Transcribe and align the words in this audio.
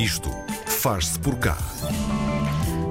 Isto 0.00 0.30
faz-se 0.66 1.18
por 1.18 1.36
cá. 1.36 1.58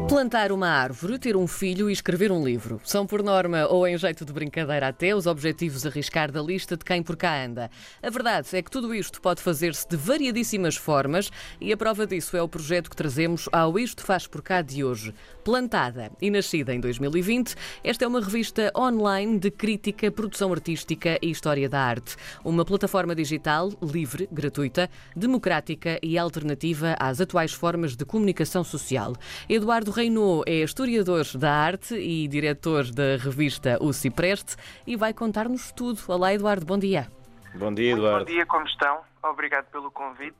Plantar 0.10 0.52
uma 0.52 0.68
árvore, 0.68 1.20
ter 1.20 1.38
um 1.38 1.46
filho 1.46 1.88
e 1.88 1.94
escrever 1.94 2.32
um 2.32 2.44
livro. 2.44 2.82
São, 2.84 3.06
por 3.06 3.22
norma, 3.22 3.68
ou 3.68 3.88
em 3.88 3.96
jeito 3.96 4.26
de 4.26 4.34
brincadeira 4.34 4.88
até, 4.88 5.14
os 5.14 5.28
objetivos 5.28 5.86
a 5.86 5.90
riscar 5.92 6.32
da 6.32 6.42
lista 6.42 6.76
de 6.76 6.84
quem 6.84 7.04
por 7.04 7.16
cá 7.16 7.46
anda. 7.46 7.70
A 8.02 8.10
verdade 8.10 8.48
é 8.54 8.62
que 8.64 8.72
tudo 8.72 8.96
isto 8.96 9.22
pode 9.22 9.40
fazer-se 9.40 9.88
de 9.88 9.96
variadíssimas 9.96 10.76
formas 10.76 11.30
e 11.62 11.72
a 11.72 11.78
prova 11.78 12.08
disso 12.08 12.36
é 12.36 12.42
o 12.42 12.48
projeto 12.48 12.90
que 12.90 12.96
trazemos 12.96 13.48
ao 13.52 13.78
Isto 13.78 14.02
Faz 14.04 14.26
Por 14.26 14.42
Cá 14.42 14.64
de 14.64 14.84
hoje. 14.84 15.14
Plantada 15.44 16.12
e 16.20 16.32
nascida 16.32 16.74
em 16.74 16.80
2020, 16.80 17.54
esta 17.84 18.04
é 18.04 18.08
uma 18.08 18.20
revista 18.20 18.72
online 18.76 19.38
de 19.38 19.52
crítica, 19.52 20.12
produção 20.12 20.52
artística 20.52 21.20
e 21.22 21.30
história 21.30 21.70
da 21.70 21.82
arte. 21.82 22.16
Uma 22.44 22.66
plataforma 22.66 23.14
digital 23.14 23.72
livre, 23.80 24.28
gratuita, 24.32 24.90
democrática 25.16 26.00
e 26.02 26.18
alternativa 26.18 26.96
às 27.00 27.22
atuais 27.22 27.54
formas 27.54 27.96
de 27.96 28.06
comunicação 28.06 28.64
social. 28.64 29.14
Eduardo 29.48 29.99
Reinou 30.00 30.46
é 30.48 30.64
historiador 30.64 31.26
da 31.38 31.52
arte 31.52 31.94
e 31.94 32.26
diretor 32.30 32.86
da 32.90 33.18
revista 33.22 33.78
O 33.82 33.92
Cipreste 33.92 34.56
e 34.88 34.96
vai 34.96 35.14
contar-nos 35.14 35.74
tudo. 35.74 36.00
Olá, 36.08 36.34
Eduardo, 36.34 36.66
bom 36.66 36.80
dia. 36.80 37.12
Bom 37.54 37.74
dia, 37.74 37.92
Eduardo. 37.92 38.20
Muito 38.20 38.28
bom 38.30 38.34
dia, 38.34 38.46
como 38.46 38.66
estão? 38.66 39.02
Obrigado 39.22 39.66
pelo 39.66 39.92
convite. 39.92 40.38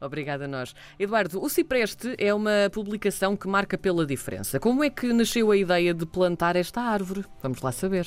Obrigada 0.00 0.44
a 0.44 0.46
nós. 0.46 0.72
Eduardo, 1.00 1.42
o 1.42 1.48
Cipreste 1.48 2.14
é 2.16 2.32
uma 2.32 2.70
publicação 2.72 3.36
que 3.36 3.48
marca 3.48 3.76
pela 3.76 4.06
diferença. 4.06 4.60
Como 4.60 4.84
é 4.84 4.88
que 4.88 5.12
nasceu 5.12 5.50
a 5.50 5.56
ideia 5.56 5.92
de 5.92 6.06
plantar 6.06 6.54
esta 6.54 6.80
árvore? 6.80 7.24
Vamos 7.42 7.62
lá 7.62 7.72
saber. 7.72 8.06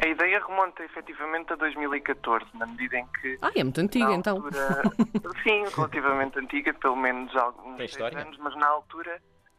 A 0.00 0.06
ideia 0.06 0.38
remonta 0.38 0.84
efetivamente 0.84 1.50
a 1.50 1.56
2014, 1.56 2.44
na 2.58 2.66
medida 2.66 2.98
em 2.98 3.06
que. 3.06 3.38
Ah, 3.40 3.52
é 3.56 3.64
muito 3.64 3.80
antiga 3.80 4.12
então. 4.12 4.36
altura, 4.36 4.82
então. 5.14 5.32
sim, 5.42 5.64
relativamente 5.74 6.38
antiga, 6.38 6.74
pelo 6.74 6.96
menos 6.96 7.34
alguns 7.34 7.96
anos, 7.96 8.36
mas 8.38 8.54
na 8.56 8.66
altura, 8.68 9.18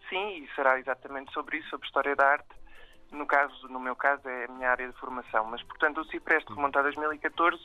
sim, 0.09 0.43
e 0.43 0.49
será 0.55 0.79
exatamente 0.79 1.31
sobre 1.33 1.57
isso, 1.57 1.69
sobre 1.69 1.85
história 1.85 2.15
da 2.15 2.27
arte. 2.27 2.49
No, 3.11 3.25
caso, 3.25 3.67
no 3.67 3.79
meu 3.79 3.95
caso, 3.95 4.27
é 4.27 4.45
a 4.45 4.47
minha 4.47 4.69
área 4.69 4.87
de 4.87 4.97
formação. 4.99 5.45
Mas, 5.45 5.61
portanto, 5.63 6.01
o 6.01 6.05
Cipreste 6.05 6.51
remonta 6.53 6.79
a 6.79 6.83
2014, 6.83 7.57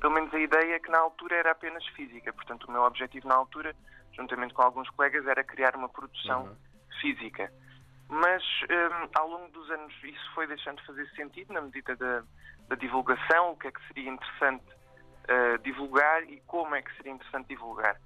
pelo 0.00 0.12
menos 0.12 0.32
a 0.34 0.38
ideia 0.38 0.74
é 0.74 0.78
que 0.78 0.90
na 0.90 0.98
altura 0.98 1.36
era 1.36 1.52
apenas 1.52 1.86
física. 1.88 2.32
Portanto, 2.32 2.64
o 2.64 2.72
meu 2.72 2.82
objetivo 2.82 3.28
na 3.28 3.34
altura, 3.34 3.74
juntamente 4.12 4.54
com 4.54 4.62
alguns 4.62 4.90
colegas, 4.90 5.26
era 5.26 5.44
criar 5.44 5.76
uma 5.76 5.88
produção 5.88 6.56
física. 7.00 7.50
Mas 8.08 8.42
hum, 8.64 9.08
ao 9.14 9.28
longo 9.28 9.48
dos 9.52 9.70
anos 9.70 9.94
isso 10.02 10.34
foi 10.34 10.46
deixando 10.46 10.78
de 10.78 10.86
fazer 10.86 11.06
sentido 11.10 11.52
na 11.52 11.60
medida 11.60 11.94
da, 11.94 12.22
da 12.68 12.76
divulgação, 12.76 13.52
o 13.52 13.56
que 13.56 13.68
é 13.68 13.72
que 13.72 13.86
seria 13.86 14.10
interessante 14.10 14.64
uh, 15.28 15.58
divulgar 15.62 16.22
e 16.24 16.40
como 16.46 16.74
é 16.74 16.82
que 16.82 16.94
seria 16.96 17.12
interessante 17.12 17.48
divulgar. 17.48 17.96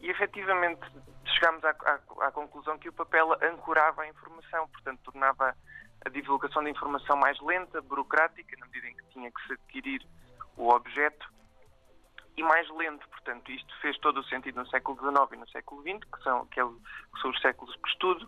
E 0.00 0.10
efetivamente 0.10 0.80
chegámos 1.26 1.62
à, 1.64 1.70
à- 1.70 2.26
à 2.28 2.32
conclusão 2.32 2.78
que 2.78 2.88
o 2.88 2.92
papel 2.92 3.32
ancorava 3.42 4.02
a 4.02 4.08
informação, 4.08 4.66
portanto 4.68 5.00
tornava 5.04 5.54
a 6.04 6.08
divulgação 6.08 6.62
da 6.64 6.70
informação 6.70 7.16
mais 7.16 7.38
lenta, 7.40 7.80
burocrática, 7.82 8.56
na 8.58 8.66
medida 8.66 8.88
em 8.88 8.96
que 8.96 9.04
tinha 9.10 9.30
que 9.30 9.46
se 9.46 9.52
adquirir 9.52 10.06
o 10.56 10.68
objeto, 10.70 11.28
e 12.36 12.42
mais 12.42 12.66
lento. 12.70 13.06
Portanto, 13.10 13.50
isto 13.50 13.74
fez 13.80 13.98
todo 13.98 14.20
o 14.20 14.24
sentido 14.24 14.60
no 14.62 14.66
século 14.68 14.98
XIX 14.98 15.32
e 15.32 15.36
no 15.36 15.48
século 15.50 15.82
XX, 15.82 16.10
que 16.10 16.22
são, 16.22 16.46
que 16.46 16.60
é 16.60 16.64
que 16.64 17.20
são 17.20 17.30
os 17.30 17.40
séculos 17.42 17.76
que 17.76 17.88
estudo, 17.90 18.26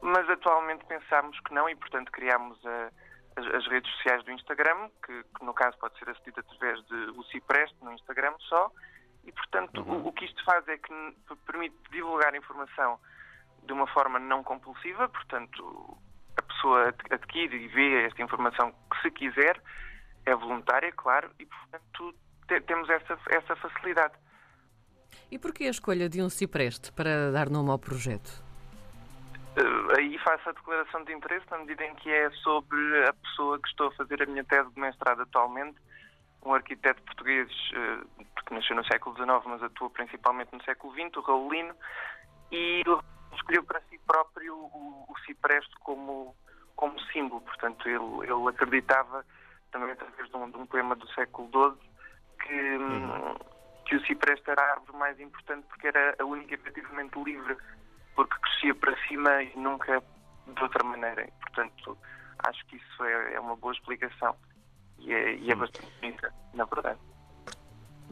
mas 0.00 0.28
atualmente 0.28 0.84
pensámos 0.86 1.38
que 1.40 1.54
não 1.54 1.68
e, 1.68 1.76
portanto, 1.76 2.10
criámos 2.10 2.58
a- 2.66 2.90
as, 3.36 3.46
as 3.54 3.66
redes 3.68 3.90
sociais 3.92 4.24
do 4.24 4.32
Instagram, 4.32 4.90
que, 5.06 5.22
que 5.22 5.44
no 5.44 5.54
caso 5.54 5.78
pode 5.78 5.96
ser 5.98 6.10
acedido 6.10 6.40
através 6.40 6.84
de 6.86 6.94
o 7.16 7.22
Cipreste 7.24 7.76
no 7.82 7.92
Instagram 7.92 8.34
só, 8.40 8.70
e, 9.24 9.32
portanto, 9.32 9.82
o, 9.82 10.08
o 10.08 10.12
que 10.12 10.24
isto 10.24 10.44
faz 10.44 10.66
é 10.68 10.76
que 10.78 10.92
permite 11.46 11.76
divulgar 11.90 12.34
informação 12.34 12.98
de 13.64 13.72
uma 13.72 13.86
forma 13.86 14.18
não 14.18 14.42
compulsiva, 14.42 15.08
portanto, 15.08 15.96
a 16.36 16.42
pessoa 16.42 16.88
ad- 16.88 17.04
adquire 17.14 17.56
e 17.56 17.68
vê 17.68 18.04
esta 18.06 18.22
informação 18.22 18.72
que 18.90 19.02
se 19.02 19.10
quiser, 19.10 19.62
é 20.26 20.34
voluntária, 20.34 20.90
claro, 20.92 21.30
e, 21.38 21.46
portanto, 21.46 22.14
te- 22.48 22.60
temos 22.62 22.88
essa, 22.90 23.18
essa 23.28 23.56
facilidade. 23.56 24.14
E 25.30 25.38
porquê 25.38 25.64
a 25.64 25.70
escolha 25.70 26.08
de 26.08 26.22
um 26.22 26.28
cipreste 26.28 26.92
para 26.92 27.30
dar 27.30 27.48
nome 27.50 27.70
ao 27.70 27.78
projeto? 27.78 28.42
Eh, 29.56 29.98
aí 29.98 30.18
faço 30.18 30.48
a 30.48 30.52
declaração 30.52 31.04
de 31.04 31.12
interesse 31.12 31.44
na 31.50 31.58
medida 31.58 31.84
em 31.84 31.94
que 31.96 32.10
é 32.10 32.30
sobre 32.30 33.06
a 33.06 33.12
pessoa 33.12 33.60
que 33.60 33.68
estou 33.68 33.88
a 33.88 33.92
fazer 33.92 34.22
a 34.22 34.26
minha 34.26 34.44
tese 34.44 34.70
de 34.72 34.80
mestrado 34.80 35.22
atualmente, 35.22 35.76
um 36.44 36.54
arquiteto 36.54 37.02
português 37.02 37.48
eh, 37.74 38.24
que 38.46 38.54
nasceu 38.54 38.76
no 38.76 38.84
século 38.84 39.14
XIX, 39.14 39.30
mas 39.46 39.62
atua 39.62 39.90
principalmente 39.90 40.52
no 40.52 40.62
século 40.64 40.92
XX, 40.92 41.16
o 41.16 41.20
Raulino, 41.20 41.74
e 42.50 42.82
ele 42.84 43.00
escolheu 43.34 43.64
para 43.64 43.80
si 43.82 43.98
próprio 44.06 44.54
o, 44.54 45.06
o 45.08 45.14
cipreste 45.24 45.74
como, 45.80 46.34
como 46.76 47.00
símbolo. 47.12 47.40
Portanto, 47.42 47.88
ele, 47.88 48.30
ele 48.30 48.48
acreditava, 48.48 49.24
também 49.70 49.92
através 49.92 50.28
de 50.28 50.36
um, 50.36 50.50
de 50.50 50.56
um 50.58 50.66
poema 50.66 50.94
do 50.96 51.08
século 51.12 51.48
XII, 51.48 51.90
que, 52.42 52.78
hum, 52.78 53.34
que 53.86 53.96
o 53.96 54.06
cipreste 54.06 54.50
era 54.50 54.62
a 54.62 54.72
árvore 54.72 54.98
mais 54.98 55.20
importante 55.20 55.66
porque 55.68 55.86
era 55.86 56.16
a 56.18 56.24
única 56.24 56.54
efetivamente 56.54 57.18
livre, 57.22 57.56
porque 58.14 58.34
crescia 58.40 58.74
para 58.74 58.96
cima 59.06 59.42
e 59.42 59.56
nunca 59.56 60.02
de 60.46 60.62
outra 60.62 60.84
maneira. 60.84 61.28
Portanto, 61.40 61.96
acho 62.40 62.66
que 62.66 62.76
isso 62.76 63.04
é, 63.04 63.34
é 63.34 63.40
uma 63.40 63.56
boa 63.56 63.72
explicação 63.72 64.36
e 65.04 65.12
é, 65.12 65.34
e 65.36 65.50
é 65.50 65.54
bastante 65.54 65.88
bonita, 66.00 66.32
na 66.54 66.64
verdade. 66.64 66.98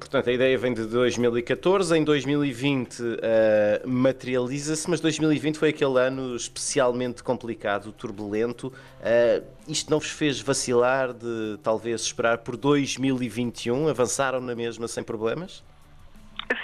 Portanto, 0.00 0.30
a 0.30 0.32
ideia 0.32 0.56
vem 0.56 0.72
de 0.72 0.86
2014. 0.86 1.96
Em 1.96 2.02
2020 2.02 3.18
eh, 3.22 3.82
materializa-se, 3.86 4.88
mas 4.88 4.98
2020 4.98 5.58
foi 5.58 5.68
aquele 5.68 6.00
ano 6.00 6.34
especialmente 6.34 7.22
complicado, 7.22 7.92
turbulento. 7.92 8.72
Eh, 9.02 9.42
isto 9.68 9.90
não 9.90 9.98
vos 9.98 10.10
fez 10.10 10.40
vacilar 10.40 11.12
de 11.12 11.58
talvez 11.62 12.00
esperar 12.00 12.38
por 12.38 12.56
2021? 12.56 13.88
Avançaram 13.88 14.40
na 14.40 14.54
mesma 14.54 14.88
sem 14.88 15.04
problemas? 15.04 15.62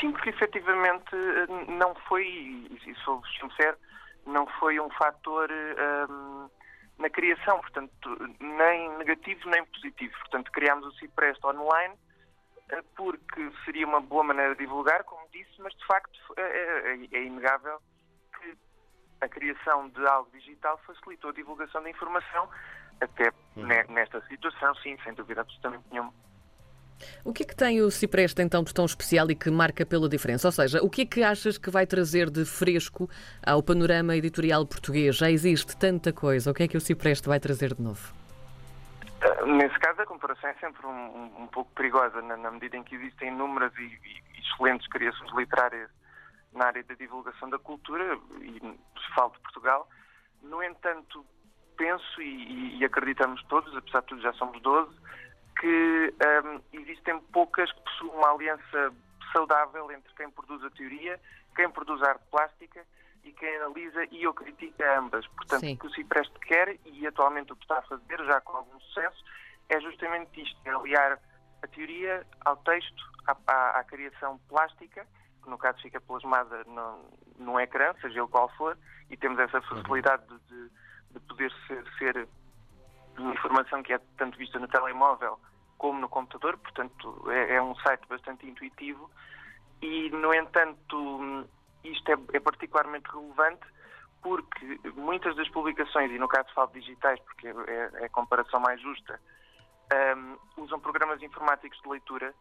Sim, 0.01 0.13
porque 0.13 0.31
efetivamente 0.31 1.15
eh, 1.15 1.73
não 1.79 1.95
foi, 2.09 2.25
e 2.25 2.95
sou 3.05 3.23
sincero, 3.39 3.77
não 4.27 4.47
foi 4.59 4.81
um 4.81 4.89
fator 4.91 5.49
na 6.99 7.11
criação, 7.11 7.61
portanto, 7.61 8.17
nem 8.41 8.91
negativo 8.99 9.49
nem 9.51 9.65
positivo. 9.67 10.15
Portanto, 10.21 10.51
criámos 10.53 10.87
o 10.87 10.93
Cipreste 10.99 11.45
online 11.47 11.95
eh, 12.71 12.83
porque 12.97 13.51
seria 13.65 13.87
uma 13.87 14.01
boa 14.01 14.25
maneira 14.25 14.55
de 14.55 14.61
divulgar, 14.61 15.05
como 15.05 15.29
disse, 15.31 15.53
mas 15.61 15.73
de 15.75 15.87
facto 15.87 16.19
é, 16.37 16.43
é- 16.43 17.17
é 17.19 17.23
inegável 17.23 17.79
que 18.39 18.57
a 19.21 19.29
criação 19.29 19.89
de 19.91 20.07
algo 20.07 20.31
digital 20.33 20.79
facilitou 20.87 21.31
a 21.31 21.35
divulgação 21.35 21.83
da 21.83 21.91
informação, 21.91 22.49
até 23.01 23.31
ne- 23.57 23.85
nesta 23.85 24.21
situação, 24.27 24.75
sim, 24.77 24.97
sem 25.05 25.15
dúvida 25.15 25.43
absolutamente 25.43 25.85
nenhuma. 25.91 26.13
O 27.25 27.33
que 27.33 27.43
é 27.43 27.47
que 27.47 27.55
tem 27.55 27.81
o 27.83 27.91
cipreste 27.91 28.41
então 28.43 28.63
de 28.63 28.73
tão 28.73 28.85
especial 28.85 29.31
e 29.31 29.35
que 29.35 29.51
marca 29.51 29.85
pela 29.85 30.09
diferença? 30.09 30.49
Ou 30.49 30.53
seja, 30.53 30.83
o 30.83 30.89
que 30.89 31.03
é 31.03 31.07
que 31.07 31.23
achas 31.23 31.59
que 31.59 31.71
vai 31.71 31.87
trazer 31.87 32.31
de 32.31 32.45
fresco 32.45 33.09
ao 33.45 33.63
panorama 33.63 34.17
editorial 34.17 34.65
português? 34.67 35.17
Já 35.17 35.31
existe 35.31 35.77
tanta 35.77 36.13
coisa. 36.13 36.51
O 36.51 36.55
que 36.55 36.63
é 36.63 36.69
que 36.69 36.77
o 36.77 36.81
cipreste 36.81 37.29
vai 37.29 37.39
trazer 37.41 37.75
de 37.75 37.83
novo? 37.83 38.13
Uh, 39.43 39.47
Nesse 39.47 39.79
caso, 39.79 40.01
a 40.01 40.07
comparação 40.07 40.49
é 40.51 40.55
sempre 40.55 40.87
um, 40.87 40.91
um- 40.91 41.43
um 41.43 41.47
pouco 41.49 41.71
perigosa, 41.75 42.21
na, 42.23 42.37
na 42.37 42.51
medida 42.51 42.77
em 42.77 42.83
que 42.83 42.95
existem 42.95 43.29
inúmeras 43.29 43.73
e, 43.79 43.83
e 43.83 44.41
excelentes 44.41 44.87
criações 44.89 45.31
literárias 45.35 45.91
na 46.53 46.67
área 46.67 46.83
da 46.85 46.95
divulgação 46.95 47.51
da 47.51 47.59
cultura, 47.59 48.19
e 48.41 48.61
falo 49.15 49.31
de 49.33 49.41
Portugal. 49.41 49.89
No 50.43 50.63
entanto, 50.63 51.25
penso 51.77 52.23
e- 52.23 52.79
e 52.79 52.85
acreditamos 52.85 53.43
todos, 53.45 53.75
apesar 53.77 54.01
de 54.01 54.07
tudo 54.07 54.23
já 54.23 54.33
somos 54.35 54.61
12, 54.63 54.91
que 55.61 56.15
um, 56.45 56.61
existem 56.73 57.19
poucas 57.33 57.71
que 57.73 57.81
possuem 57.81 58.13
uma 58.13 58.31
aliança 58.33 58.93
saudável 59.33 59.91
entre 59.91 60.13
quem 60.15 60.31
produz 60.31 60.63
a 60.65 60.71
teoria, 60.71 61.21
quem 61.55 61.71
produz 61.71 62.03
a 62.03 62.11
arte 62.11 62.25
plástica 62.31 62.85
e 63.25 63.33
quem 63.33 63.57
analisa 63.57 64.05
e 64.11 64.27
ou 64.27 64.35
critica 64.35 64.99
ambas. 64.99 65.27
Portanto, 65.29 65.61
Sim. 65.61 65.75
o 65.75 65.79
que 65.79 65.87
o 65.87 65.91
Cipreste 65.91 66.39
quer, 66.41 66.79
e 66.85 67.07
atualmente 67.07 67.53
o 67.53 67.57
que 67.57 67.63
está 67.65 67.79
a 67.79 67.83
fazer, 67.83 68.25
já 68.25 68.41
com 68.41 68.57
algum 68.57 68.79
sucesso, 68.81 69.25
é 69.69 69.81
justamente 69.81 70.41
isto, 70.41 70.57
é 70.65 70.71
aliar 70.71 71.19
a 71.63 71.67
teoria 71.67 72.25
ao 72.45 72.57
texto, 72.59 73.03
à, 73.27 73.37
à- 73.47 73.81
à 73.81 73.85
criação 73.85 74.39
plástica, 74.49 75.07
que 75.43 75.51
no 75.51 75.59
caso 75.59 75.81
fica 75.83 76.01
plasmada 76.01 76.63
no, 76.65 77.05
no 77.39 77.59
ecrã, 77.61 77.93
seja 78.01 78.21
ele 78.21 78.29
qual 78.29 78.49
for, 78.57 78.77
e 79.11 79.17
temos 79.17 79.39
essa 79.41 79.61
facilidade 79.63 80.23
de, 80.29 80.39
de- 80.49 80.71
de 81.11 81.21
poder 81.21 81.53
ser, 81.67 81.85
ser 81.99 82.29
uma 83.19 83.35
informação 83.35 83.83
que 83.83 83.93
é 83.93 84.01
tanto 84.17 84.39
vista 84.39 84.59
no 84.59 84.69
telemóvel 84.69 85.39
como 85.79 86.01
no 86.01 86.09
computador, 86.09 86.57
portanto 86.59 87.31
é, 87.31 87.55
é 87.55 87.63
um 87.63 87.75
site 87.77 88.07
bastante 88.09 88.47
intuitivo 88.47 89.11
e, 89.83 90.11
no 90.11 90.35
entanto, 90.35 91.47
isto 91.85 92.11
é, 92.11 92.17
é 92.33 92.41
particularmente 92.41 93.09
relevante 93.11 93.67
porque 94.23 94.81
muitas 94.97 95.37
das 95.37 95.49
publicações, 95.51 96.11
e 96.11 96.19
no 96.19 96.27
caso 96.27 96.53
falo 96.55 96.69
de 96.69 96.81
digitais 96.81 97.21
porque 97.21 97.49
é, 97.49 97.91
é 98.03 98.07
a 98.07 98.09
comparação 98.09 98.59
mais 98.59 98.81
justa, 98.81 99.21
hum, 100.17 100.37
usam 100.57 100.81
programas 100.81 101.23
informáticos 101.23 101.81
de 101.81 101.89
leitura, 101.89 102.35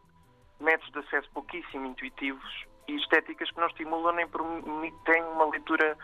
métodos 0.58 0.92
de 0.92 0.98
acesso 1.00 1.30
pouquíssimo 1.32 1.86
intuitivos 1.86 2.66
e 2.88 2.96
estéticas 2.96 3.50
que 3.50 3.60
não 3.60 3.66
estimulam 3.68 4.14
nem 4.14 4.26
permitem 4.26 5.22
uma 5.24 5.44
leitura 5.46 5.96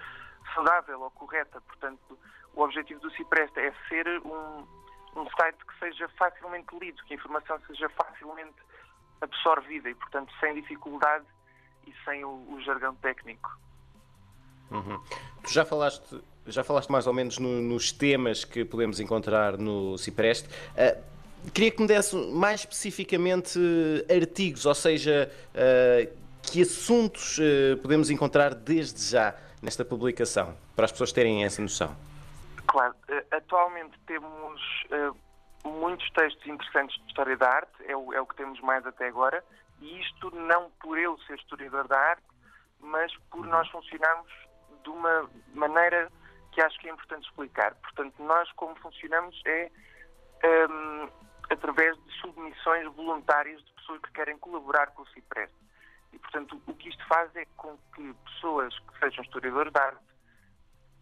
saudável 0.55 1.01
ou 1.01 1.11
correta. 1.11 1.61
Portanto, 1.63 2.19
o 2.55 2.63
objetivo 2.63 3.01
do 3.01 3.11
Cipresta 3.13 3.61
é 3.61 3.73
ser 3.89 4.07
um, 4.25 4.67
um 5.17 5.29
site 5.37 5.59
que 5.67 5.79
seja 5.79 6.09
facilmente 6.19 6.67
lido, 6.79 7.03
que 7.05 7.15
a 7.15 7.17
informação 7.17 7.59
seja 7.67 7.89
facilmente 7.91 8.57
absorvida 9.21 9.89
e, 9.89 9.95
portanto, 9.95 10.33
sem 10.41 10.55
dificuldade 10.55 11.25
e 11.87 11.95
sem 12.05 12.25
o, 12.25 12.31
o 12.53 12.61
jargão 12.63 12.95
técnico. 12.97 13.59
Uhum. 14.71 15.01
Tu 15.43 15.53
já 15.53 15.65
falaste, 15.65 16.21
já 16.47 16.65
falaste 16.65 16.91
mais 16.91 17.07
ou 17.07 17.13
menos 17.13 17.39
no, 17.39 17.61
nos 17.61 17.93
temas 17.93 18.45
que 18.45 18.65
podemos 18.65 19.01
encontrar 19.01 19.57
no 19.57 19.97
Cipreste. 19.99 20.49
Uh, 20.49 21.51
queria 21.53 21.71
que 21.71 21.81
me 21.81 21.87
desse 21.87 22.17
mais 22.33 22.61
especificamente 22.61 23.59
artigos, 24.11 24.67
ou 24.67 24.75
seja, 24.75 25.31
uh, 25.55 26.19
que 26.43 26.63
assuntos 26.63 27.39
uh, 27.39 27.77
podemos 27.81 28.11
encontrar 28.11 28.55
desde 28.55 29.11
já 29.11 29.35
nesta 29.61 29.85
publicação, 29.85 30.57
para 30.75 30.87
as 30.87 30.93
pessoas 30.93 31.13
terem 31.13 31.45
essa 31.45 31.63
noção. 31.63 31.95
Claro, 32.73 32.95
atualmente 33.31 33.99
temos 34.07 34.63
muitos 35.63 36.11
textos 36.13 36.47
interessantes 36.47 36.99
de 37.03 37.07
história 37.09 37.37
da 37.37 37.47
arte, 37.47 37.85
é 37.85 37.95
o, 37.95 38.15
é 38.15 38.21
o 38.23 38.27
que 38.27 38.35
temos 38.35 38.59
mais 38.63 38.87
até 38.87 39.09
agora, 39.09 39.45
e 39.79 40.01
isto 40.01 40.35
não 40.35 40.71
por 40.81 40.99
eu 40.99 41.19
ser 41.27 41.39
historiador 41.39 41.87
da 41.87 42.01
arte, 42.01 42.25
mas 42.81 43.15
por 43.31 43.45
nós 43.47 43.69
funcionarmos 43.69 44.33
de 44.83 44.89
uma 44.89 45.29
maneira 45.53 46.11
que 46.53 46.63
acho 46.63 46.79
que 46.81 46.89
é 46.89 46.93
importante 46.93 47.29
explicar. 47.29 47.75
Portanto, 47.75 48.15
nós 48.23 48.51
como 48.53 48.75
funcionamos 48.77 49.39
é 49.45 49.71
um, 50.71 51.11
através 51.51 51.95
de 52.05 52.13
submissões 52.23 52.91
voluntárias 52.95 53.63
de 53.63 53.73
pessoas 53.73 54.01
que 54.01 54.13
querem 54.13 54.39
colaborar 54.39 54.87
com 54.93 55.03
o 55.03 55.09
CIPRES. 55.09 55.51
E, 56.15 56.19
portanto, 56.19 56.59
o 56.67 56.73
que 56.73 56.89
isto 56.89 57.07
faz 57.07 57.37
é 57.37 57.45
com 57.55 57.77
que 57.95 58.15
pessoas 58.25 58.79
que 58.79 58.99
sejam 58.99 59.25
historiadores 59.25 59.71
de 59.71 59.79
arte, 59.79 60.05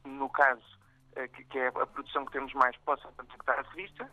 no 0.05 0.29
caso, 0.31 0.80
eh, 1.17 1.29
que, 1.29 1.59
é 1.59 1.69
a 1.69 1.87
produção 1.87 2.25
que 2.27 2.33
temos 2.33 2.53
mais, 2.55 2.77
possam 2.79 3.13
contactar 3.13 3.59
a 3.59 3.63
revista 3.63 4.11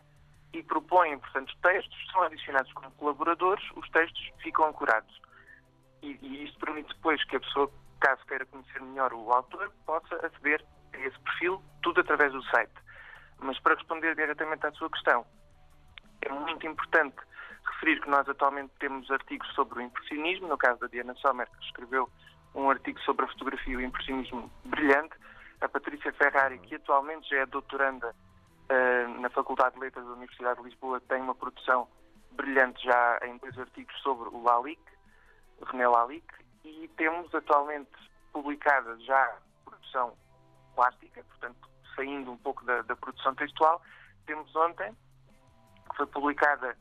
e 0.52 0.62
propõem, 0.62 1.18
portanto, 1.18 1.54
textos, 1.62 2.10
são 2.10 2.22
adicionados 2.22 2.72
como 2.72 2.90
colaboradores, 2.92 3.64
os 3.76 3.88
textos 3.90 4.30
ficam 4.42 4.66
ancorados. 4.66 5.20
E, 6.02 6.18
e 6.22 6.44
isto 6.44 6.58
permite 6.58 6.88
depois 6.94 7.22
que 7.24 7.36
a 7.36 7.40
pessoa 7.40 7.70
caso 8.00 8.24
queira 8.26 8.46
conhecer 8.46 8.80
melhor 8.80 9.12
o 9.12 9.32
autor, 9.32 9.72
possa 9.84 10.14
aceder 10.26 10.64
a 10.94 10.98
esse 10.98 11.18
perfil, 11.20 11.62
tudo 11.82 12.00
através 12.00 12.32
do 12.32 12.42
site. 12.44 12.72
Mas 13.40 13.58
para 13.60 13.74
responder 13.74 14.14
diretamente 14.14 14.66
à 14.66 14.72
sua 14.72 14.90
questão, 14.90 15.26
é 16.22 16.32
muito 16.32 16.66
importante 16.66 17.16
referir 17.72 18.00
que 18.00 18.10
nós 18.10 18.28
atualmente 18.28 18.72
temos 18.78 19.10
artigos 19.10 19.48
sobre 19.54 19.78
o 19.78 19.82
impressionismo, 19.82 20.48
no 20.48 20.58
caso 20.58 20.80
da 20.80 20.86
Diana 20.86 21.14
Sommer, 21.16 21.48
que 21.50 21.64
escreveu 21.64 22.08
um 22.54 22.70
artigo 22.70 22.98
sobre 23.00 23.24
a 23.24 23.28
fotografia 23.28 23.74
e 23.74 23.76
o 23.76 23.80
impressionismo 23.80 24.50
brilhante, 24.64 25.14
a 25.60 25.68
Patrícia 25.68 26.12
Ferrari, 26.12 26.58
que 26.58 26.76
atualmente 26.76 27.28
já 27.28 27.38
é 27.38 27.46
doutoranda 27.46 28.14
uh, 28.14 29.20
na 29.20 29.28
Faculdade 29.30 29.74
de 29.74 29.80
Letras 29.80 30.04
da 30.04 30.12
Universidade 30.12 30.58
de 30.60 30.68
Lisboa, 30.68 31.00
tem 31.00 31.20
uma 31.20 31.34
produção 31.34 31.88
brilhante 32.32 32.84
já 32.84 33.18
em 33.24 33.36
dois 33.38 33.58
artigos 33.58 33.94
sobre 34.00 34.28
o 34.28 34.42
Lalique, 34.42 34.92
René 35.66 35.88
Lalique, 35.88 36.34
e 36.64 36.88
temos 36.96 37.34
atualmente 37.34 37.90
publicada 38.32 38.96
já 39.00 39.36
produção 39.64 40.16
plástica, 40.74 41.24
portanto, 41.24 41.68
saindo 41.96 42.30
um 42.30 42.36
pouco 42.36 42.64
da, 42.64 42.82
da 42.82 42.94
produção 42.94 43.34
textual. 43.34 43.82
Temos 44.26 44.54
ontem, 44.54 44.96
que 45.90 45.96
foi 45.96 46.06
publicada 46.06 46.76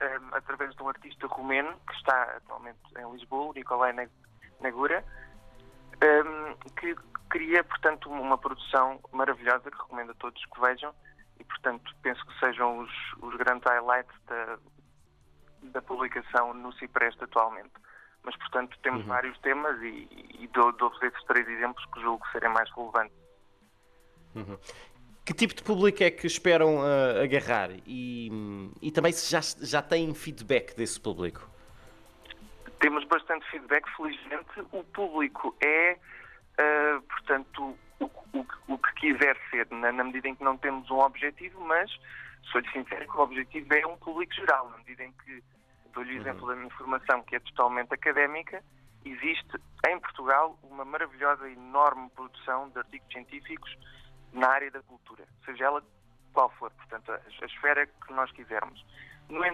um, 0.00 0.34
através 0.34 0.74
de 0.74 0.82
um 0.82 0.88
artista 0.88 1.26
romeno 1.26 1.74
que 1.86 1.94
está 1.94 2.22
atualmente 2.36 2.78
em 2.96 3.10
Lisboa, 3.12 3.52
Nicolai 3.54 3.92
Negura, 4.60 5.04
um, 6.02 6.54
que 6.70 6.94
cria, 7.28 7.62
portanto, 7.64 8.10
uma 8.10 8.38
produção 8.38 9.00
maravilhosa 9.12 9.70
que 9.70 9.76
recomendo 9.76 10.10
a 10.10 10.14
todos 10.14 10.44
que 10.44 10.60
vejam 10.60 10.94
e, 11.38 11.44
portanto, 11.44 11.94
penso 12.02 12.24
que 12.26 12.38
sejam 12.38 12.78
os, 12.78 12.90
os 13.22 13.36
grandes 13.36 13.64
highlights 13.64 14.14
da, 14.26 14.58
da 15.62 15.82
publicação 15.82 16.54
no 16.54 16.72
Cipreste 16.74 17.24
atualmente 17.24 17.72
mas 18.22 18.36
portanto 18.36 18.76
temos 18.82 19.02
uhum. 19.02 19.08
vários 19.08 19.38
temas 19.38 19.80
e, 19.82 20.08
e 20.40 20.48
dou, 20.52 20.72
dou-vos 20.72 21.00
esses 21.02 21.22
três 21.24 21.46
exemplos 21.48 21.84
que 21.92 22.00
julgo 22.00 22.24
serem 22.32 22.50
mais 22.50 22.70
relevantes. 22.74 23.16
Uhum. 24.34 24.58
Que 25.24 25.34
tipo 25.34 25.54
de 25.54 25.62
público 25.62 26.02
é 26.02 26.10
que 26.10 26.26
esperam 26.26 26.78
uh, 26.78 27.22
agarrar 27.22 27.70
e, 27.86 28.30
e 28.82 28.90
também 28.90 29.12
se 29.12 29.30
já, 29.30 29.40
já 29.40 29.82
têm 29.82 30.12
feedback 30.14 30.74
desse 30.76 31.00
público? 31.00 31.49
Temos 32.80 33.04
bastante 33.04 33.48
feedback, 33.50 33.88
felizmente. 33.96 34.60
O 34.72 34.82
público 34.84 35.54
é, 35.62 35.98
uh, 36.58 37.02
portanto, 37.02 37.78
o, 38.00 38.04
o, 38.04 38.46
o, 38.68 38.78
que 38.78 38.92
quiser 38.94 39.36
ser, 39.50 39.66
na, 39.70 39.92
na, 39.92 40.04
medida 40.04 40.28
em 40.28 40.34
que 40.34 40.44
não 40.44 40.56
temos 40.56 40.90
um 40.90 40.98
objetivo, 40.98 41.60
mas 41.64 41.90
sou-lhe 42.50 42.70
sincero 42.72 43.06
que 43.06 43.16
o 43.16 43.20
objetivo 43.20 43.74
é 43.74 43.86
um 43.86 43.96
público 43.98 44.34
geral, 44.34 44.70
na 44.70 44.78
medida 44.78 45.04
em 45.04 45.12
que 45.12 45.42
Dou-lhe 45.92 46.12
o 46.12 46.14
uhum. 46.14 46.20
exemplo 46.20 46.46
da 46.48 46.56
minha 46.56 46.70
formação, 46.70 47.22
que 47.22 47.36
é 47.36 47.40
totalmente 47.40 47.92
académica. 47.92 48.62
Existe 49.04 49.58
em 49.86 49.98
Portugal 49.98 50.58
uma 50.62 50.84
maravilhosa 50.84 51.48
e 51.48 51.52
enorme 51.54 52.10
produção 52.10 52.68
de 52.70 52.78
artigos 52.78 53.10
científicos 53.12 53.76
na 54.32 54.48
área 54.48 54.70
da 54.70 54.80
cultura, 54.82 55.24
seja 55.44 55.64
ela 55.64 55.82
qual 56.32 56.50
for, 56.50 56.70
portanto, 56.70 57.10
a, 57.10 57.16
a 57.16 57.46
esfera 57.46 57.86
que 57.86 58.12
nós 58.12 58.30
quisermos. 58.32 58.84
No 59.28 59.44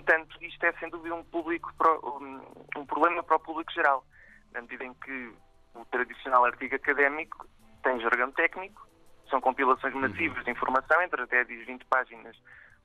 é 0.66 0.72
sem 0.74 0.88
dúvida 0.90 1.14
um, 1.14 1.24
público 1.24 1.72
um, 2.04 2.80
um 2.80 2.86
problema 2.86 3.22
para 3.22 3.36
o 3.36 3.40
público 3.40 3.72
geral, 3.72 4.04
na 4.52 4.60
medida 4.60 4.84
em 4.84 4.94
que 4.94 5.32
o 5.74 5.84
tradicional 5.86 6.44
artigo 6.44 6.74
académico 6.74 7.46
tem 7.82 8.00
jargão 8.00 8.32
técnico, 8.32 8.86
são 9.30 9.40
compilações 9.40 9.94
uhum. 9.94 10.00
massivas 10.00 10.44
de 10.44 10.50
informação, 10.50 11.00
entre 11.02 11.24
10 11.26 11.50
e 11.50 11.64
20 11.64 11.84
páginas, 11.86 12.36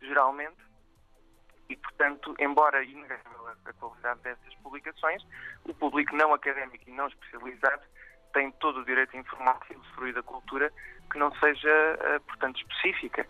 geralmente, 0.02 0.58
e, 1.70 1.76
portanto, 1.76 2.36
embora 2.40 2.84
inegável 2.84 3.48
a 3.66 3.74
qualidade 3.74 4.20
dessas 4.22 4.54
publicações, 4.56 5.24
o 5.64 5.74
público 5.74 6.16
não 6.16 6.34
académico 6.34 6.84
e 6.88 6.92
não 6.92 7.08
especializado 7.08 7.84
tem 8.34 8.52
todo 8.54 8.80
o 8.80 8.86
direito 8.86 9.16
a 9.16 9.20
informar-se 9.20 9.74
e 9.74 9.78
usufruir 9.78 10.14
da 10.14 10.24
cultura 10.24 10.72
que 11.12 11.18
não 11.18 11.34
seja, 11.36 11.70
eh, 11.70 12.20
portanto, 12.20 12.58
específica, 12.60 13.28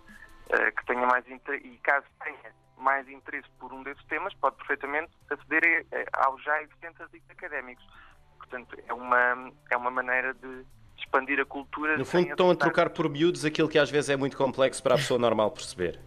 eh, 0.50 0.72
que 0.72 0.86
tenha 0.86 1.06
mais 1.06 1.26
e 1.28 1.78
caso 1.84 2.06
tenha 2.24 2.54
mais 2.78 3.08
interesse 3.08 3.48
por 3.60 3.72
um 3.72 3.84
desses 3.84 4.04
temas, 4.06 4.34
pode 4.36 4.56
perfeitamente 4.58 5.12
aceder 5.30 5.86
aos 6.14 6.44
já 6.44 6.62
existentes 6.64 7.00
artigos 7.00 7.30
académicos. 7.30 7.86
Portanto, 8.38 8.76
é 8.88 8.94
uma, 8.94 9.52
é 9.70 9.78
uma 9.78 9.92
maneira 9.92 10.34
de 10.34 10.66
expandir 10.98 11.40
a 11.40 11.46
cultura. 11.46 11.98
No 11.98 12.06
fundo, 12.06 12.30
estão 12.30 12.50
a 12.50 12.56
trocar 12.56 12.90
por 12.90 13.10
miúdos 13.10 13.46
aquilo 13.46 13.70
que 13.70 13.78
às 13.78 13.90
vezes 13.90 14.10
é 14.10 14.16
muito 14.16 14.36
complexo 14.36 14.82
para 14.82 14.96
a 14.96 14.98
pessoa 14.98 15.20
normal 15.20 15.52
perceber. 15.52 16.00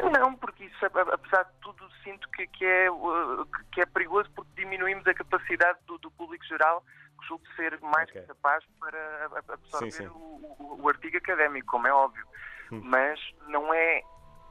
Não, 0.00 0.34
porque 0.34 0.64
isso, 0.64 0.86
apesar 0.86 1.44
de 1.44 1.52
tudo, 1.60 1.88
sinto 2.02 2.28
que, 2.30 2.46
que, 2.48 2.64
é, 2.64 2.88
que 3.72 3.80
é 3.80 3.86
perigoso 3.86 4.28
porque 4.34 4.50
diminuímos 4.56 5.06
a 5.06 5.14
capacidade 5.14 5.78
do, 5.86 5.98
do 5.98 6.10
público 6.10 6.44
geral, 6.44 6.84
que 7.20 7.26
julgo 7.26 7.44
ser 7.54 7.78
mais 7.80 8.08
okay. 8.10 8.22
capaz 8.22 8.64
para 8.80 9.26
absorver 9.54 9.90
sim, 9.90 10.02
sim. 10.04 10.06
O, 10.08 10.56
o, 10.58 10.78
o, 10.82 10.88
artigo 10.88 11.16
académico, 11.16 11.68
como 11.68 11.86
é 11.86 11.92
óbvio. 11.92 12.26
Hum. 12.74 12.80
Mas 12.84 13.20
não 13.48 13.72
é 13.72 14.02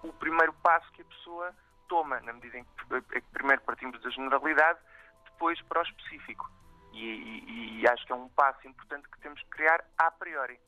o 0.04 0.14
primeiro 0.14 0.54
passo 0.62 0.90
que 0.94 1.02
a 1.02 1.06
pessoa 1.06 1.54
toma, 1.88 2.20
na 2.22 2.34
medida 2.34 2.58
em 2.58 2.64
que, 2.64 2.96
é 3.18 3.22
que 3.22 3.28
primeiro 3.32 3.62
partimos 3.62 4.02
da 4.02 4.10
generalidade, 4.10 4.80
depois 5.26 5.62
para 5.64 5.82
o 5.82 5.84
específico. 5.84 6.52
E, 6.94 7.00
e, 7.00 7.82
e 7.82 7.88
acho 7.88 8.06
que 8.06 8.12
é 8.12 8.16
um 8.16 8.30
passo 8.30 8.68
importante 8.68 9.08
que 9.10 9.20
temos 9.20 9.40
que 9.42 9.50
criar 9.50 9.84
a 9.98 10.12
priori. 10.12 10.60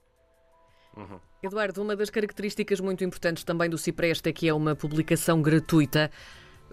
Uhum. 0.95 1.19
Eduardo, 1.43 1.81
uma 1.81 1.95
das 1.95 2.09
características 2.09 2.79
muito 2.79 3.03
importantes 3.03 3.43
também 3.43 3.69
do 3.69 3.77
Cipreste 3.77 4.29
é 4.29 4.33
que 4.33 4.47
é 4.47 4.53
uma 4.53 4.75
publicação 4.75 5.41
gratuita. 5.41 6.09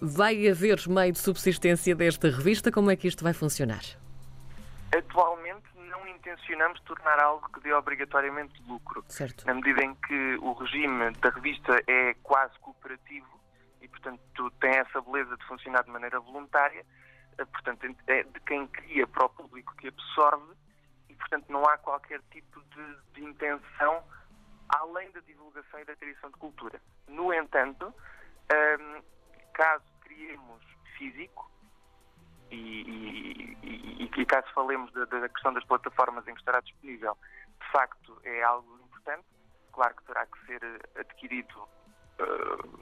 Vai 0.00 0.48
haver 0.48 0.88
meio 0.88 1.12
de 1.12 1.18
subsistência 1.18 1.94
desta 1.94 2.28
revista? 2.28 2.72
Como 2.72 2.90
é 2.90 2.96
que 2.96 3.08
isto 3.08 3.22
vai 3.22 3.32
funcionar? 3.32 3.82
Atualmente 4.96 5.31
não 5.31 5.31
intencionamos 6.22 6.80
tornar 6.82 7.20
algo 7.20 7.48
que 7.52 7.60
dê 7.60 7.72
obrigatoriamente 7.72 8.62
lucro. 8.62 9.04
Certo. 9.08 9.44
Na 9.46 9.54
medida 9.54 9.82
em 9.82 9.94
que 9.94 10.36
o 10.40 10.52
regime 10.52 11.10
da 11.20 11.30
revista 11.30 11.82
é 11.86 12.14
quase 12.22 12.56
cooperativo 12.60 13.40
e, 13.80 13.88
portanto, 13.88 14.50
tem 14.60 14.70
essa 14.70 15.00
beleza 15.00 15.36
de 15.36 15.44
funcionar 15.46 15.82
de 15.82 15.90
maneira 15.90 16.20
voluntária, 16.20 16.86
eh, 17.38 17.44
portanto, 17.44 17.86
é 18.06 18.22
de 18.22 18.40
quem 18.40 18.66
cria 18.68 19.06
para 19.06 19.26
o 19.26 19.28
público 19.28 19.74
que 19.76 19.88
absorve 19.88 20.54
portanto 21.22 21.50
não 21.50 21.64
há 21.64 21.78
qualquer 21.78 22.20
tipo 22.30 22.60
de, 22.60 22.96
de 23.14 23.24
intenção 23.24 24.02
além 24.68 25.10
da 25.12 25.20
divulgação 25.20 25.80
e 25.80 25.84
da 25.84 25.96
criação 25.96 26.30
de 26.30 26.36
cultura. 26.36 26.80
No 27.08 27.32
entanto, 27.32 27.86
um, 27.86 29.02
caso 29.52 29.84
criemos 30.00 30.62
físico, 30.96 31.50
e, 32.54 33.56
e, 33.62 34.10
e, 34.16 34.26
caso 34.26 34.46
falemos 34.54 34.92
da, 34.92 35.04
da, 35.04 35.28
questão 35.28 35.52
das 35.52 35.64
plataformas 35.64 36.26
em 36.28 36.34
que 36.34 36.40
estará 36.40 36.60
disponível, 36.60 37.16
de 37.60 37.70
facto 37.70 38.20
é 38.24 38.42
algo 38.42 38.78
importante. 38.84 39.24
Claro 39.72 39.96
que 39.96 40.04
terá 40.04 40.26
que 40.26 40.46
ser 40.46 40.62
adquirido 40.96 41.68
uh, 42.20 42.78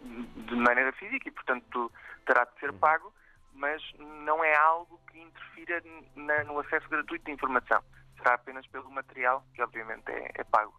de 0.00 0.56
maneira 0.56 0.92
física 0.92 1.28
e, 1.28 1.32
portanto, 1.32 1.92
terá 2.26 2.44
de 2.44 2.58
ser 2.60 2.72
pago, 2.74 3.12
mas 3.52 3.82
não 3.98 4.42
é 4.42 4.56
algo 4.56 4.98
que 5.10 5.18
interfira 5.20 5.82
na, 6.16 6.44
no 6.44 6.58
acesso 6.60 6.88
gratuito 6.88 7.24
de 7.26 7.32
informação. 7.32 7.82
Será 8.16 8.34
apenas 8.34 8.66
pelo 8.68 8.90
material, 8.90 9.44
que 9.54 9.62
obviamente 9.62 10.10
é, 10.10 10.30
é 10.34 10.44
pago. 10.44 10.74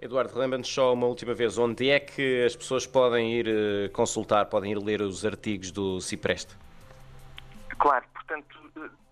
Eduardo, 0.00 0.38
lembra-nos 0.38 0.68
só 0.68 0.92
uma 0.92 1.06
última 1.06 1.34
vez, 1.34 1.56
onde 1.56 1.88
é 1.88 1.98
que 2.00 2.44
as 2.44 2.54
pessoas 2.54 2.86
podem 2.86 3.32
ir 3.32 3.46
eh, 3.48 3.88
consultar, 3.88 4.46
podem 4.46 4.72
ir 4.72 4.78
ler 4.78 5.00
os 5.00 5.24
artigos 5.24 5.70
do 5.70 6.00
Cipreste? 6.00 6.56
Claro, 7.78 8.04
portanto, 8.12 8.58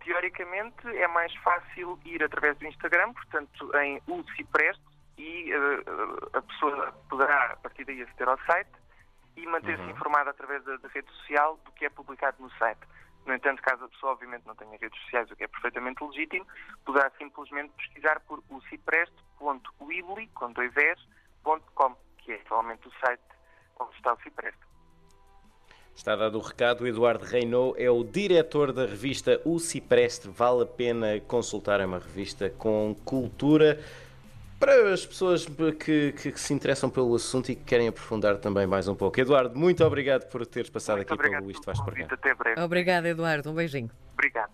teoricamente 0.05 0.87
é 0.87 1.09
mais 1.09 1.35
fácil 1.37 1.99
ir 2.05 2.23
através 2.23 2.59
do 2.59 2.67
Instagram, 2.67 3.13
portanto, 3.13 3.71
em 3.79 4.03
o 4.07 4.23
Cipreste, 4.37 4.83
e 5.17 5.55
uh, 5.55 6.37
a 6.37 6.43
pessoa 6.43 6.93
poderá, 7.09 7.53
a 7.53 7.57
partir 7.57 7.85
daí, 7.85 8.03
aceder 8.03 8.29
ao 8.29 8.39
site 8.41 8.71
e 9.37 9.47
manter-se 9.47 9.83
uhum. 9.83 9.91
informada 9.91 10.31
através 10.31 10.65
da, 10.65 10.77
da 10.77 10.89
rede 10.89 11.09
social 11.13 11.59
do 11.65 11.73
que 11.73 11.85
é 11.85 11.91
publicado 11.91 12.37
no 12.41 12.51
site. 12.53 12.81
No 13.27 13.35
entanto, 13.35 13.63
caso 13.63 13.85
a 13.85 13.89
pessoa 13.89 14.13
obviamente 14.13 14.47
não 14.47 14.55
tenha 14.55 14.77
redes 14.79 15.01
sociais, 15.03 15.31
o 15.31 15.37
que 15.37 15.45
é 15.45 15.49
perfeitamente 15.49 16.03
legítimo, 16.03 16.47
poderá 16.85 17.11
simplesmente 17.19 17.73
pesquisar 17.77 18.21
por 18.21 18.43
o 18.51 18.61
cipreste.weebly, 18.63 20.27
com 20.29 20.53
dois 20.53 20.77
S.com, 20.77 21.97
que 22.19 22.33
é 22.33 22.37
atualmente 22.37 22.89
o 22.89 22.93
site 23.05 23.23
onde 23.79 23.95
está 23.97 24.13
o 24.13 24.21
Cipreste. 24.23 24.61
Está 25.95 26.17
dado 26.17 26.39
o 26.39 26.41
recado, 26.41 26.83
o 26.83 26.87
Eduardo 26.87 27.25
Reinou 27.25 27.75
é 27.77 27.91
o 27.91 28.03
diretor 28.03 28.73
da 28.73 28.87
revista 28.87 29.41
O 29.45 29.59
Cipreste. 29.59 30.27
Vale 30.27 30.63
a 30.63 30.67
pena 30.67 31.21
consultar, 31.21 31.81
é 31.81 31.87
uma 31.87 31.99
revista 31.99 32.49
com 32.49 32.97
cultura 33.05 33.79
para 34.63 34.93
as 34.93 35.05
pessoas 35.05 35.45
que, 35.45 36.13
que, 36.13 36.31
que, 36.31 36.41
se 36.41 36.55
interessam 36.55 36.89
pelo 36.89 37.13
assunto 37.17 37.51
e 37.51 37.57
que 37.57 37.65
querem 37.65 37.89
aprofundar 37.89 38.37
também 38.37 38.65
mais 38.65 38.87
um 38.87 38.95
pouco. 38.95 39.21
Eduardo, 39.21 39.59
muito 39.59 39.85
obrigado 39.85 40.29
por 40.31 40.47
teres 40.47 40.71
passado 40.71 40.99
muito 40.99 41.13
aqui 41.13 41.31
pelo 41.31 41.51
Isto 41.51 41.65
Faz 41.65 41.81
Por 41.81 41.93
Obrigado, 42.63 43.07
Eduardo. 43.07 43.51
Um 43.51 43.55
beijinho. 43.55 43.91
Obrigado. 44.15 44.53